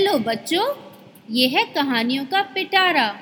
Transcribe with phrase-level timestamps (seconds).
[0.00, 0.76] Hello बच्चों,
[1.30, 3.20] ये है कहानियों का पिटारा।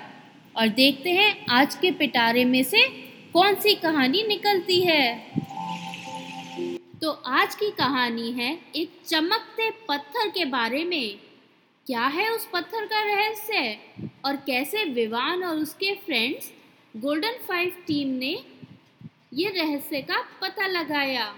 [0.56, 2.88] और देखते हैं आज के पिटारे में से
[3.32, 5.30] कौन सी कहानी निकलती है।
[7.02, 11.18] तो आज की कहानी है एक चमकते पत्थर के बारे में।
[11.86, 13.78] क्या है उस पत्थर का रहस्य?
[14.24, 16.52] और कैसे विवान और उसके फ्रेंड्स
[16.96, 18.44] गोल्डन फाइव टीम ने
[19.34, 21.34] ये रहस्य का पता लगाया?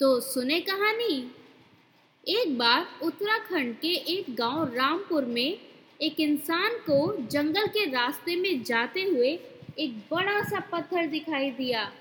[0.00, 1.30] तो सुने कहानी।
[2.28, 5.58] एक बार उत्तराखंड के एक गाँव रामपुर में
[6.02, 9.38] एक इंसान को जंगल के रास्ते में जाते हुए
[9.78, 11.92] एक बड़ा सा पत्थर दिखाई दिया।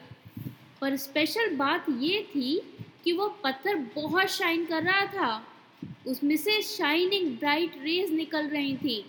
[0.81, 2.61] पर स्पेशल बात ये थी
[3.03, 5.47] कि वो पत्थर बहुत शाइन कर रहा था।
[6.07, 9.05] उसमें से शाइनिंग ब्राइट रेज निकल रही थी।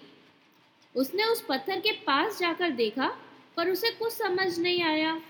[0.97, 3.19] उसने उस पत्थर के पास जाकर देखा,
[3.57, 5.21] पर उसे कुछ समझ नहीं आया।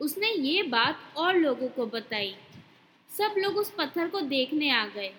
[0.00, 2.34] उसने ये बात और लोगों को बताई।
[3.12, 5.12] सब लोग उस पत्थर को देखने आ गए।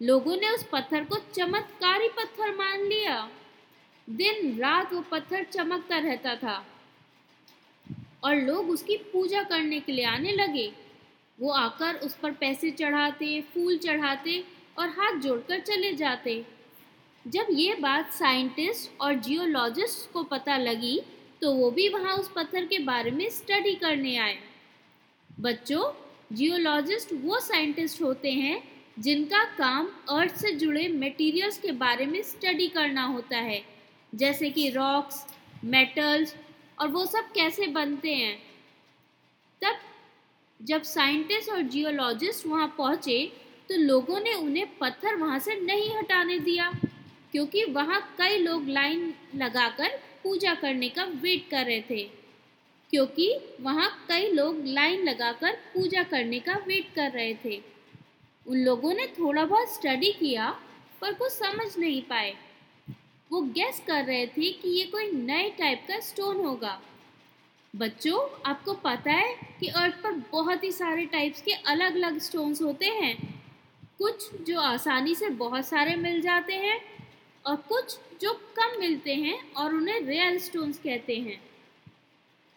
[0.00, 3.28] लोगों ने उस पत्थर को चमत्कारी पत्थर मान लिया।
[4.08, 6.64] दिन रात वो पत्थर चमकता रहता था।
[8.24, 10.72] और लोग उसकी पूजा करने के लिए आने लगे।
[11.38, 14.44] वो आकर उस पर पैसे चढ़ाते, फूल चढ़ाते
[14.78, 16.44] और हाथ जोड़कर चले जाते।
[17.24, 21.00] जब ये बात साइंटिस्ट और जियोलॉजिस्ट को पता लगी
[21.42, 24.38] तो वो भी वहाँ उस पत्थर के बारे में स्टडी करने आए।
[25.40, 25.82] बच्चों
[26.30, 28.62] जियोलॉजिस्ट वो साइंटिस्ट होते हैं
[28.98, 33.62] जिनका काम अर्थ से जुड़े मटेरियल्स के बारे में स्टडी करना होता है।
[34.12, 35.24] जैसे कि रॉक्स
[35.64, 36.34] मेटल्स
[36.78, 38.36] और वो सब कैसे बनते हैं।
[39.62, 39.78] तब
[40.60, 43.24] जब साइंटिस्ट और जियोलॉजिस्ट वहाँ पहुँचे
[43.68, 46.70] तो लोगों ने उन्हें पत्थर वहाँ से नहीं हटाने दिया,
[47.32, 52.08] क्योंकि वहाँ कई लोग लाइन लगाकर पूजा करने का वेट कर रहे थे।
[52.90, 57.62] क्योंकि वहाँ कई लोग लाइन लगाकर पूजा करने का वेट कर रहे थे।
[58.46, 60.60] उन लोगों ने थोड़ा बहुत स्टडी किया,
[61.00, 62.34] पर कुछ समझ नहीं पाए।
[63.32, 66.82] वो गेस कर रहे थे कि ये कोई नए टाइप का स्टोन होगा।
[67.76, 72.62] बच्चों, आपको पता है कि अर्थ पर बहुत ही सारे टाइप्स के अलग अलग स्टोन्स
[72.62, 73.42] होते हैं।
[73.98, 76.80] कुछ जो आसानी से बहुत सारे मिल जाते हैं
[77.46, 81.55] और कुछ जो कम मिलते हैं और उन्हें रेयर स्टोन्स कहते हैं।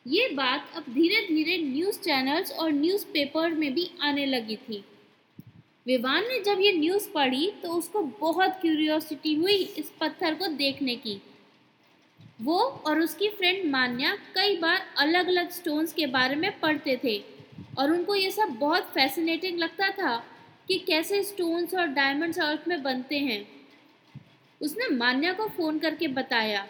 [0.06, 4.84] ये बात अब धीरे धीरे न्यूज़ चैनल्स और न्यूज़पेपर में भी आने लगी थी।
[5.88, 10.96] विवान ने जब ये न्यूज़ पढ़ी तो उसको बहुत क्यूरियोसिटी हुई इस पत्थर को देखने
[10.96, 11.22] की।
[12.42, 17.18] वो और उसकी फ्रेंड मान्या कई बार अलग अलग स्टोन्स के बारे में पढ़ते थे
[17.78, 20.16] और उनको ये सब बहुत फैसिनेटिंग लगता था
[20.68, 23.46] कि कैसे स्टोन्स और डायमंड्स अर्थ में बनते हैं।
[24.62, 26.68] उसने मान्या को फ़ोन करके बताया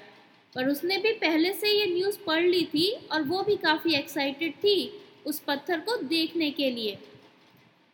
[0.56, 4.54] पर उसने भी पहले से ये न्यूज़ पढ़ ली थी और वो भी काफ़ी एक्साइटेड
[4.54, 6.98] थी उस पत्थर को देखने के लिए।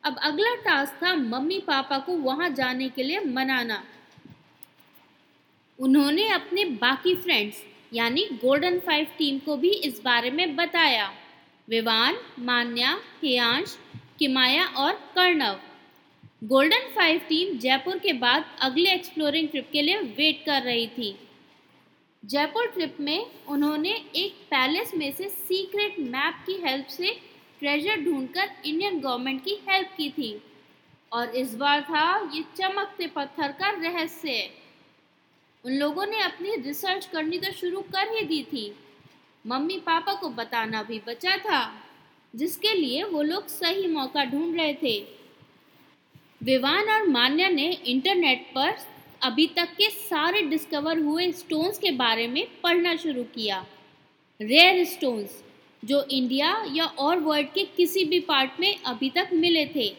[0.03, 3.83] अब अगला टास्क था मम्मी पापा को वहाँ जाने के लिए मनाना।
[5.79, 7.63] उन्होंने अपने बाकी फ्रेंड्स
[7.93, 11.11] यानी गोल्डन फाइव टीम को भी इस बारे में बताया।
[11.67, 13.77] विवान, मान्या, हेयांश,
[14.19, 15.59] किमाया और Karnav.
[16.43, 21.15] Golden five team Jaipur के बाद अगले एक्सप्लोरिंग ट्रिप के लिए वेट कर रही थी।
[22.25, 27.11] जयपुर ट्रिप में उन्होंने एक पैलेस में से सीक्रेट मैप की हेल्प से
[27.59, 30.41] ट्रेजर ढूंढकर इंडियन गवर्नमेंट की हेल्प की थी।
[31.11, 34.49] और इस बार था ये चमकते पत्थर का रहस्य।
[35.65, 38.71] उन लोगों ने अपनी रिसर्च करनी तो शुरू कर ही दी थी।
[39.45, 41.61] मम्मी पापा को बताना भी बचा था,
[42.33, 44.99] जिसके लिए वो लोग सही मौका ढूंढ रहे थे।
[46.43, 48.77] विवान और मान्या ने इंटरनेट पर
[49.23, 53.65] अभी तक के सारे डिस्कवर हुए स्टोन्स के बारे में पढ़ना शुरू किया।
[54.41, 55.43] रेयर स्टोन्स
[55.85, 59.95] जो इंडिया या और वर्ल्ड के किसी भी पार्ट में अभी तक मिले थे।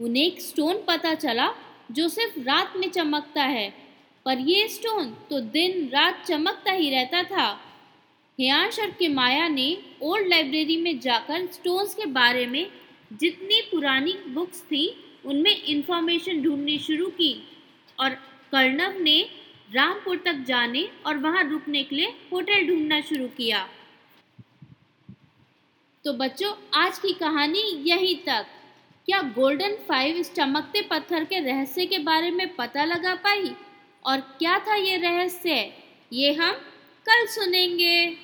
[0.00, 1.54] उन्हें एक स्टोन पता चला,
[1.90, 3.74] जो सिर्फ़ रात में चमकता है।
[4.24, 7.60] पर ये स्टोन तो दिन रात चमकता ही रहता था।
[8.38, 12.66] हियांश और किमाया ने ओल्ड लाइब्रेरी में जाकर स्टोन्स के बारे में
[13.12, 17.48] जितनी पुरानी बुक्स थी, उनमें इंफॉर्मेशन ढूंढनी शुरू की
[18.00, 19.30] और कर्णव ने
[19.74, 23.68] रामपुर तक जाने और वहाँ रुकने के लिए होटल ढूंढना शुरू किया।
[26.04, 28.46] तो बच्चों, आज की कहानी यहीं तक।
[29.06, 33.54] क्या गोल्डन फाइव इस चमकते पत्थर के रहस्य के बारे में पता लगा पाई?
[34.06, 35.72] और क्या था ये रहस्य?
[36.12, 36.52] ये हम
[37.06, 38.16] कल सुनेंगे।